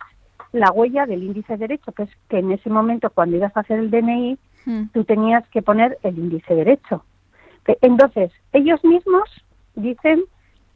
[0.52, 3.78] la huella del índice derecho, que es que en ese momento cuando ibas a hacer
[3.78, 4.82] el DNI, hmm.
[4.92, 7.04] tú tenías que poner el índice derecho.
[7.82, 9.28] Entonces, ellos mismos
[9.74, 10.24] dicen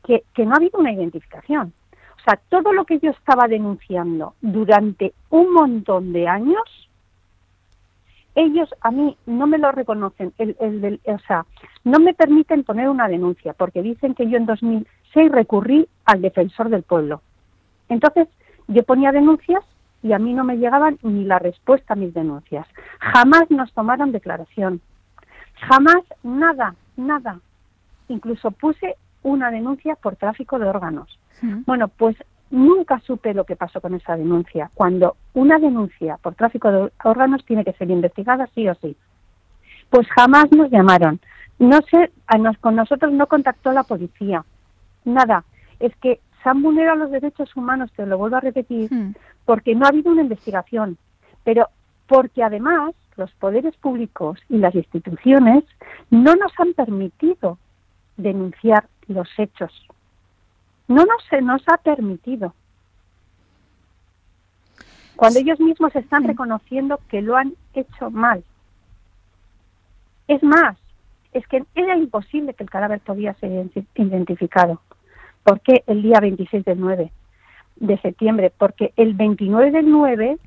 [0.05, 1.73] que, que no ha habido una identificación.
[1.93, 6.91] O sea, todo lo que yo estaba denunciando durante un montón de años,
[8.35, 11.47] ellos a mí no me lo reconocen, el, el, o sea,
[11.85, 16.69] no me permiten poner una denuncia porque dicen que yo en 2006 recurrí al defensor
[16.69, 17.23] del pueblo.
[17.89, 18.29] Entonces,
[18.71, 19.65] yo ponía denuncias
[20.03, 22.67] y a mí no me llegaban ni la respuesta a mis denuncias.
[23.01, 24.81] Jamás nos tomaron declaración.
[25.69, 27.41] Jamás nada, nada.
[28.09, 31.19] Incluso puse una denuncia por tráfico de órganos.
[31.67, 32.17] Bueno, pues
[32.51, 34.71] nunca supe lo que pasó con esa denuncia.
[34.75, 38.97] Cuando una denuncia por tráfico de órganos tiene que ser investigada sí o sí.
[39.91, 41.21] Pues jamás nos llamaron.
[41.59, 42.11] No sé,
[42.61, 44.45] con nosotros no contactó la policía.
[45.05, 45.45] Nada.
[45.79, 48.91] Es que se han vulnerado los derechos humanos, te lo vuelvo a repetir,
[49.45, 50.97] porque no ha habido una investigación.
[51.45, 51.69] Pero
[52.07, 55.65] porque además los poderes públicos y las instituciones
[56.11, 57.59] no nos han permitido
[58.17, 59.73] denunciar los hechos.
[60.89, 62.55] No nos, se nos ha permitido.
[65.17, 68.43] Cuando ellos mismos están reconociendo que lo han hecho mal.
[70.27, 70.77] Es más,
[71.33, 74.81] es que era imposible que el cadáver podía ser identificado.
[75.45, 77.13] ¿Por qué el día 26 del 9
[77.77, 78.53] de septiembre?
[78.57, 80.39] Porque el 29 del 9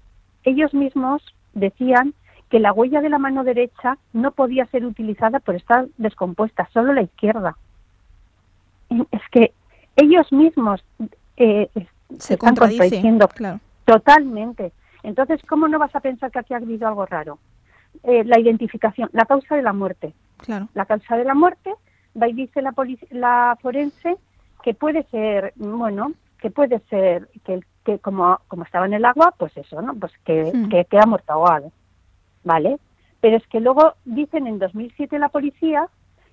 [0.44, 2.14] ellos mismos decían
[2.50, 6.94] que la huella de la mano derecha no podía ser utilizada por estar descompuesta, solo
[6.94, 7.58] la izquierda.
[9.12, 9.54] Es que
[9.96, 10.84] ellos mismos
[11.38, 11.70] eh,
[12.20, 13.28] se están contradiciendo
[13.86, 14.72] totalmente.
[15.02, 17.40] Entonces, ¿cómo no vas a pensar que aquí ha habido algo raro?
[18.04, 20.14] Eh, la identificación, la causa de la muerte.
[20.38, 20.68] Claro.
[20.74, 21.74] La causa de la muerte,
[22.20, 22.74] va y dice la,
[23.12, 24.18] la forense
[24.64, 29.34] que puede ser, bueno, que puede ser que, que como, como estaba en el agua,
[29.38, 29.94] pues eso, ¿no?
[29.96, 30.70] Pues que, hmm.
[30.70, 31.72] que queda muerto ahogado.
[32.44, 32.80] ¿vale?
[33.22, 35.88] Pero es que luego dicen en 2007 la policía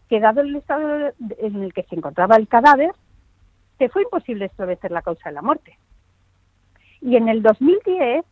[0.09, 2.90] que dado el estado en el que se encontraba el cadáver,
[3.79, 5.79] que fue imposible establecer la causa de la muerte.
[7.01, 8.25] Y en el 2010,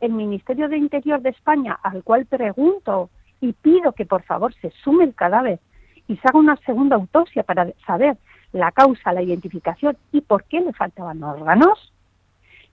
[0.00, 4.70] el Ministerio de Interior de España, al cual pregunto y pido que por favor se
[4.82, 5.58] sume el cadáver
[6.06, 8.16] y se haga una segunda autopsia para saber
[8.52, 11.92] la causa, la identificación y por qué le faltaban órganos,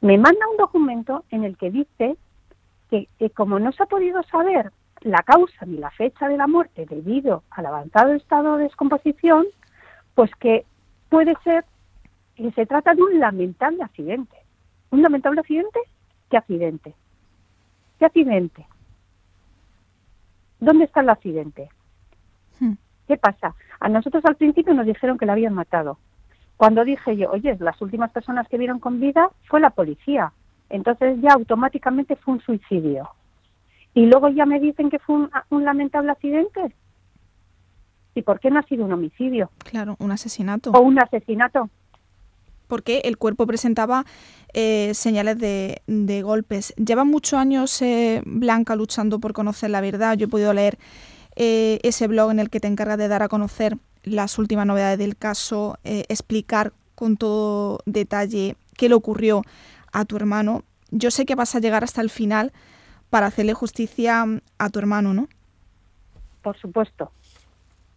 [0.01, 2.15] me manda un documento en el que dice
[2.89, 6.85] que, como no se ha podido saber la causa ni la fecha de la muerte
[6.85, 9.45] debido al avanzado estado de descomposición,
[10.13, 10.65] pues que
[11.09, 11.65] puede ser
[12.35, 14.35] que se trata de un lamentable accidente.
[14.91, 15.79] ¿Un lamentable accidente?
[16.29, 16.93] ¿Qué accidente?
[17.99, 18.65] ¿Qué accidente?
[20.59, 21.69] ¿Dónde está el accidente?
[22.59, 22.73] Hmm.
[23.07, 23.55] ¿Qué pasa?
[23.85, 25.99] A nosotros al principio nos dijeron que la habían matado.
[26.57, 30.33] Cuando dije yo, oye, las últimas personas que vieron con vida fue la policía.
[30.71, 33.07] Entonces ya automáticamente fue un suicidio.
[33.93, 36.73] Y luego ya me dicen que fue un, lamentable accidente.
[38.15, 39.51] ¿Y por qué no ha sido un homicidio?
[39.59, 40.71] Claro, un asesinato.
[40.71, 41.69] O un asesinato.
[42.67, 44.03] Porque el cuerpo presentaba
[44.55, 46.73] eh, señales de, golpes.
[46.75, 50.17] Lleva muchos años eh, Blanca luchando por conocer la verdad.
[50.17, 50.79] Yo he podido leer
[51.35, 54.99] eh, ese blog en el que te encargas de dar a conocer las últimas novedades
[54.99, 59.41] del caso, explicar con todo detalle qué le ocurrió
[59.91, 62.51] a tu hermano, yo sé que vas a llegar hasta el final
[63.09, 64.25] para hacerle justicia
[64.57, 65.27] a tu hermano, ¿no?
[66.41, 67.11] Por supuesto,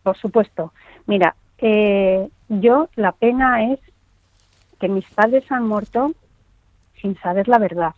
[0.03, 0.73] por supuesto.
[1.07, 3.81] Mira, eh, yo la pena es
[4.81, 6.13] que mis padres han muerto
[7.01, 7.95] sin saber la verdad.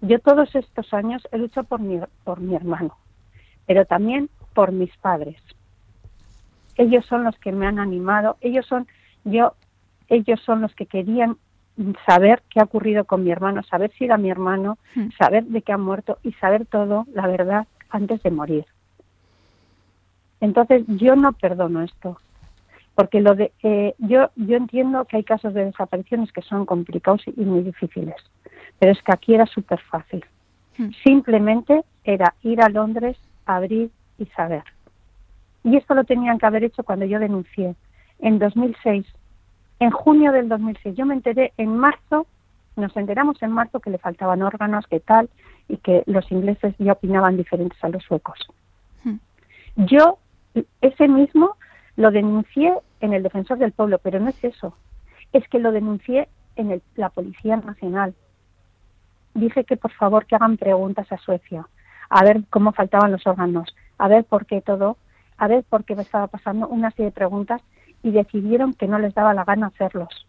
[0.00, 2.96] Yo todos estos años he luchado por mi, por mi hermano,
[3.66, 5.40] pero también por mis padres.
[6.76, 8.86] Ellos son los que me han animado, ellos son,
[9.24, 9.54] yo,
[10.08, 11.36] ellos son los que querían
[12.06, 15.08] saber qué ha ocurrido con mi hermano, saber si era mi hermano, hmm.
[15.18, 18.66] saber de qué ha muerto y saber todo, la verdad, antes de morir.
[20.40, 22.18] Entonces yo no perdono esto,
[22.94, 27.22] porque lo de, eh, yo, yo entiendo que hay casos de desapariciones que son complicados
[27.26, 28.16] y muy difíciles,
[28.78, 30.24] pero es que aquí era súper fácil.
[30.78, 30.90] Hmm.
[31.02, 33.16] Simplemente era ir a Londres,
[33.46, 34.64] abrir y saber.
[35.62, 37.74] Y esto lo tenían que haber hecho cuando yo denuncié
[38.18, 39.06] en 2006
[39.80, 40.96] en junio del 2006.
[40.96, 42.26] Yo me enteré en marzo,
[42.76, 45.28] nos enteramos en marzo que le faltaban órganos, que tal,
[45.68, 48.38] y que los ingleses ya opinaban diferentes a los suecos.
[49.02, 49.16] Hmm.
[49.76, 50.18] Yo
[50.80, 51.56] ese mismo
[51.96, 54.76] lo denuncié en el Defensor del Pueblo, pero no es eso.
[55.32, 58.14] Es que lo denuncié en la Policía Nacional.
[59.34, 61.66] dije que por favor que hagan preguntas a Suecia,
[62.08, 64.96] a ver cómo faltaban los órganos, a ver por qué todo,
[65.36, 67.62] a ver por qué me estaba pasando una serie de preguntas
[68.02, 70.26] y decidieron que no les daba la gana hacerlos,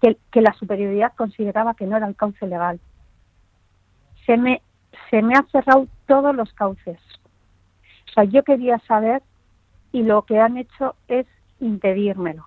[0.00, 2.80] que, que la superioridad consideraba que no era el cauce legal.
[4.26, 4.60] Se me,
[5.10, 6.98] se me ha cerrado todos los cauces.
[8.08, 9.22] O sea, yo quería saber
[9.92, 11.26] y lo que han hecho es
[11.60, 12.46] impedírmelo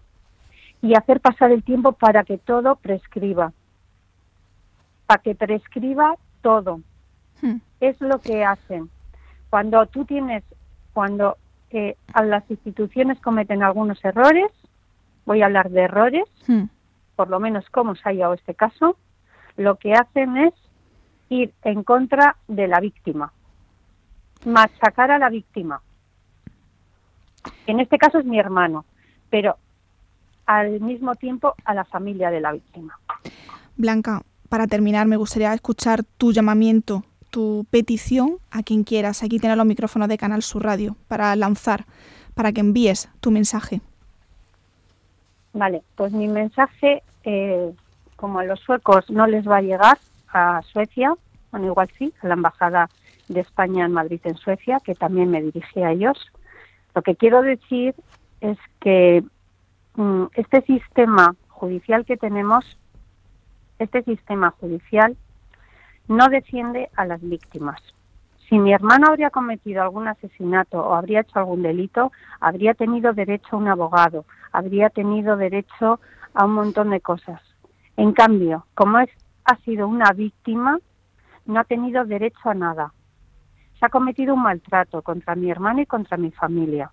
[0.82, 3.54] y hacer pasar el tiempo para que todo prescriba,
[5.06, 6.82] para que prescriba todo.
[7.42, 7.58] Hmm.
[7.80, 8.90] Es lo que hacen.
[9.50, 10.44] Cuando tú tienes,
[10.94, 11.38] cuando
[11.72, 14.52] eh, a las instituciones cometen algunos errores,
[15.26, 16.64] voy a hablar de errores, hmm.
[17.16, 18.98] por lo menos como se ha llevado este caso,
[19.58, 20.54] lo que hacen es
[21.30, 23.32] ir en contra de la víctima,
[24.46, 25.82] machacar a la víctima.
[27.68, 28.86] En este caso es mi hermano,
[29.30, 29.58] pero
[30.46, 32.98] al mismo tiempo a la familia de la víctima.
[33.78, 39.24] Blanca, para terminar, me gustaría escuchar tu llamamiento, tu petición a quien quieras.
[39.24, 41.86] Aquí tienes los micrófonos de Canal Sur Radio para lanzar,
[42.34, 43.82] para que envíes tu mensaje.
[45.54, 47.72] Vale, pues mi mensaje, eh,
[48.16, 49.98] como a los suecos no les va a llegar
[50.32, 51.14] a Suecia,
[51.52, 52.90] bueno, igual sí, a la Embajada
[53.28, 56.18] de España en Madrid, en Suecia, que también me dirigí a ellos.
[56.94, 57.96] Lo que quiero decir
[58.42, 59.24] es que
[60.00, 62.64] Mm, este sistema judicial que tenemos,
[63.80, 65.18] este sistema judicial
[66.10, 67.82] no defiende a las víctimas.
[68.50, 73.50] Si mi hermano habría cometido algún asesinato o habría hecho algún delito, habría tenido derecho
[73.52, 76.00] a un abogado, habría tenido derecho
[76.34, 77.40] a un montón de cosas.
[77.96, 79.10] En cambio, como es,
[79.46, 80.80] ha sido una víctima,
[81.46, 82.92] no ha tenido derecho a nada.
[83.80, 86.92] Se ha cometido un maltrato contra mi hermano y contra mi familia.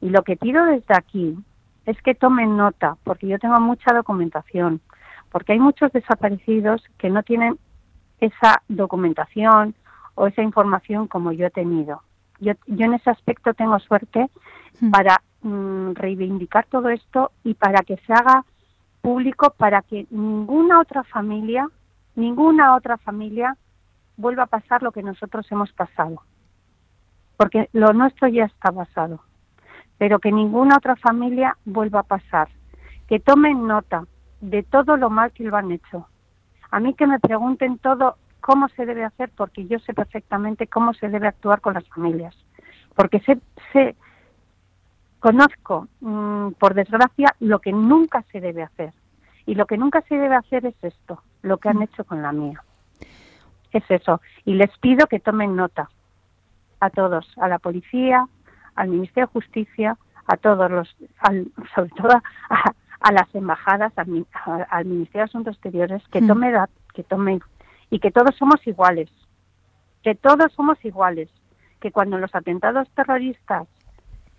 [0.00, 1.36] Y lo que pido desde aquí
[1.84, 4.80] es que tomen nota, porque yo tengo mucha documentación,
[5.32, 7.58] porque hay muchos desaparecidos que no tienen
[8.26, 9.74] esa documentación
[10.14, 12.02] o esa información como yo he tenido.
[12.40, 14.28] Yo, yo en ese aspecto tengo suerte
[14.80, 14.90] hmm.
[14.90, 18.44] para mm, reivindicar todo esto y para que se haga
[19.00, 21.68] público para que ninguna otra familia,
[22.14, 23.56] ninguna otra familia
[24.16, 26.22] vuelva a pasar lo que nosotros hemos pasado.
[27.36, 29.20] Porque lo nuestro ya está pasado
[30.02, 32.48] pero que ninguna otra familia vuelva a pasar.
[33.06, 34.04] Que tomen nota
[34.40, 36.08] de todo lo mal que lo han hecho.
[36.72, 40.94] A mí que me pregunten todo cómo se debe hacer, porque yo sé perfectamente cómo
[40.94, 42.34] se debe actuar con las familias.
[42.96, 43.38] Porque sé,
[43.72, 43.94] sé
[45.20, 48.92] conozco, mm, por desgracia, lo que nunca se debe hacer.
[49.46, 51.82] Y lo que nunca se debe hacer es esto, lo que han mm.
[51.82, 52.62] hecho con la mía.
[53.70, 54.20] Es eso.
[54.44, 55.90] Y les pido que tomen nota
[56.80, 58.26] a todos, a la policía,
[58.74, 60.96] al Ministerio de Justicia, a todos los,
[61.74, 62.20] sobre todo
[62.50, 62.72] a,
[63.10, 66.26] las embajadas, al, Ministerio de Asuntos Exteriores, que mm.
[66.28, 66.52] tome
[66.94, 67.40] que tome
[67.90, 69.10] y que todos somos iguales,
[70.02, 71.28] que todos somos iguales,
[71.80, 73.66] que cuando los atentados terroristas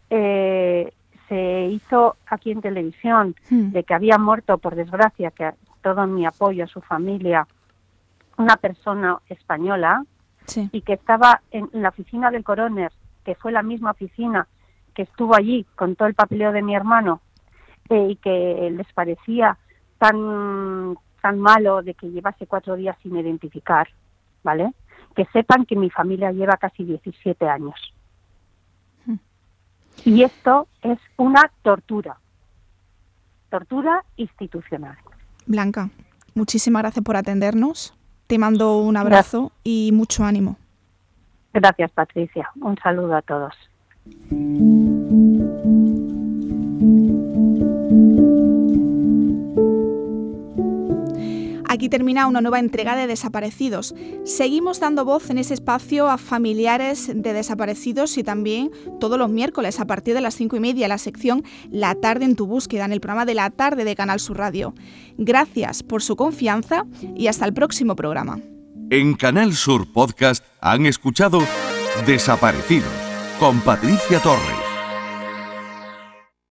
[0.10, 0.94] eh,
[1.28, 3.72] se hizo aquí en televisión mm.
[3.72, 5.52] de que había muerto, por desgracia, que
[5.82, 7.48] todo mi apoyo a su familia,
[8.38, 10.06] una persona española,
[10.72, 12.92] y que estaba en la oficina del coroner
[13.24, 14.48] que fue la misma oficina
[14.94, 17.22] que estuvo allí con todo el papeleo de mi hermano
[17.90, 19.58] eh, y que les parecía
[19.98, 23.88] tan tan malo de que llevase cuatro días sin identificar,
[24.44, 24.74] ¿vale?
[25.16, 27.76] Que sepan que mi familia lleva casi 17 años.
[29.06, 29.16] Hmm.
[30.04, 32.18] Y esto es una tortura,
[33.50, 34.98] tortura institucional.
[35.46, 35.90] Blanca,
[36.36, 37.94] muchísimas gracias por atendernos.
[38.28, 40.58] Te mando un abrazo y mucho ánimo.
[41.54, 42.50] Gracias, Patricia.
[42.60, 43.56] Un saludo a todos.
[51.74, 53.96] Aquí termina una nueva entrega de Desaparecidos.
[54.26, 58.70] Seguimos dando voz en ese espacio a familiares de desaparecidos y también
[59.00, 62.36] todos los miércoles a partir de las cinco y media la sección La tarde en
[62.36, 64.76] tu búsqueda en el programa de la tarde de Canal Sur Radio.
[65.18, 68.40] Gracias por su confianza y hasta el próximo programa.
[68.92, 71.40] En Canal Sur Podcast han escuchado
[72.06, 72.94] Desaparecidos
[73.40, 74.63] con Patricia Torres.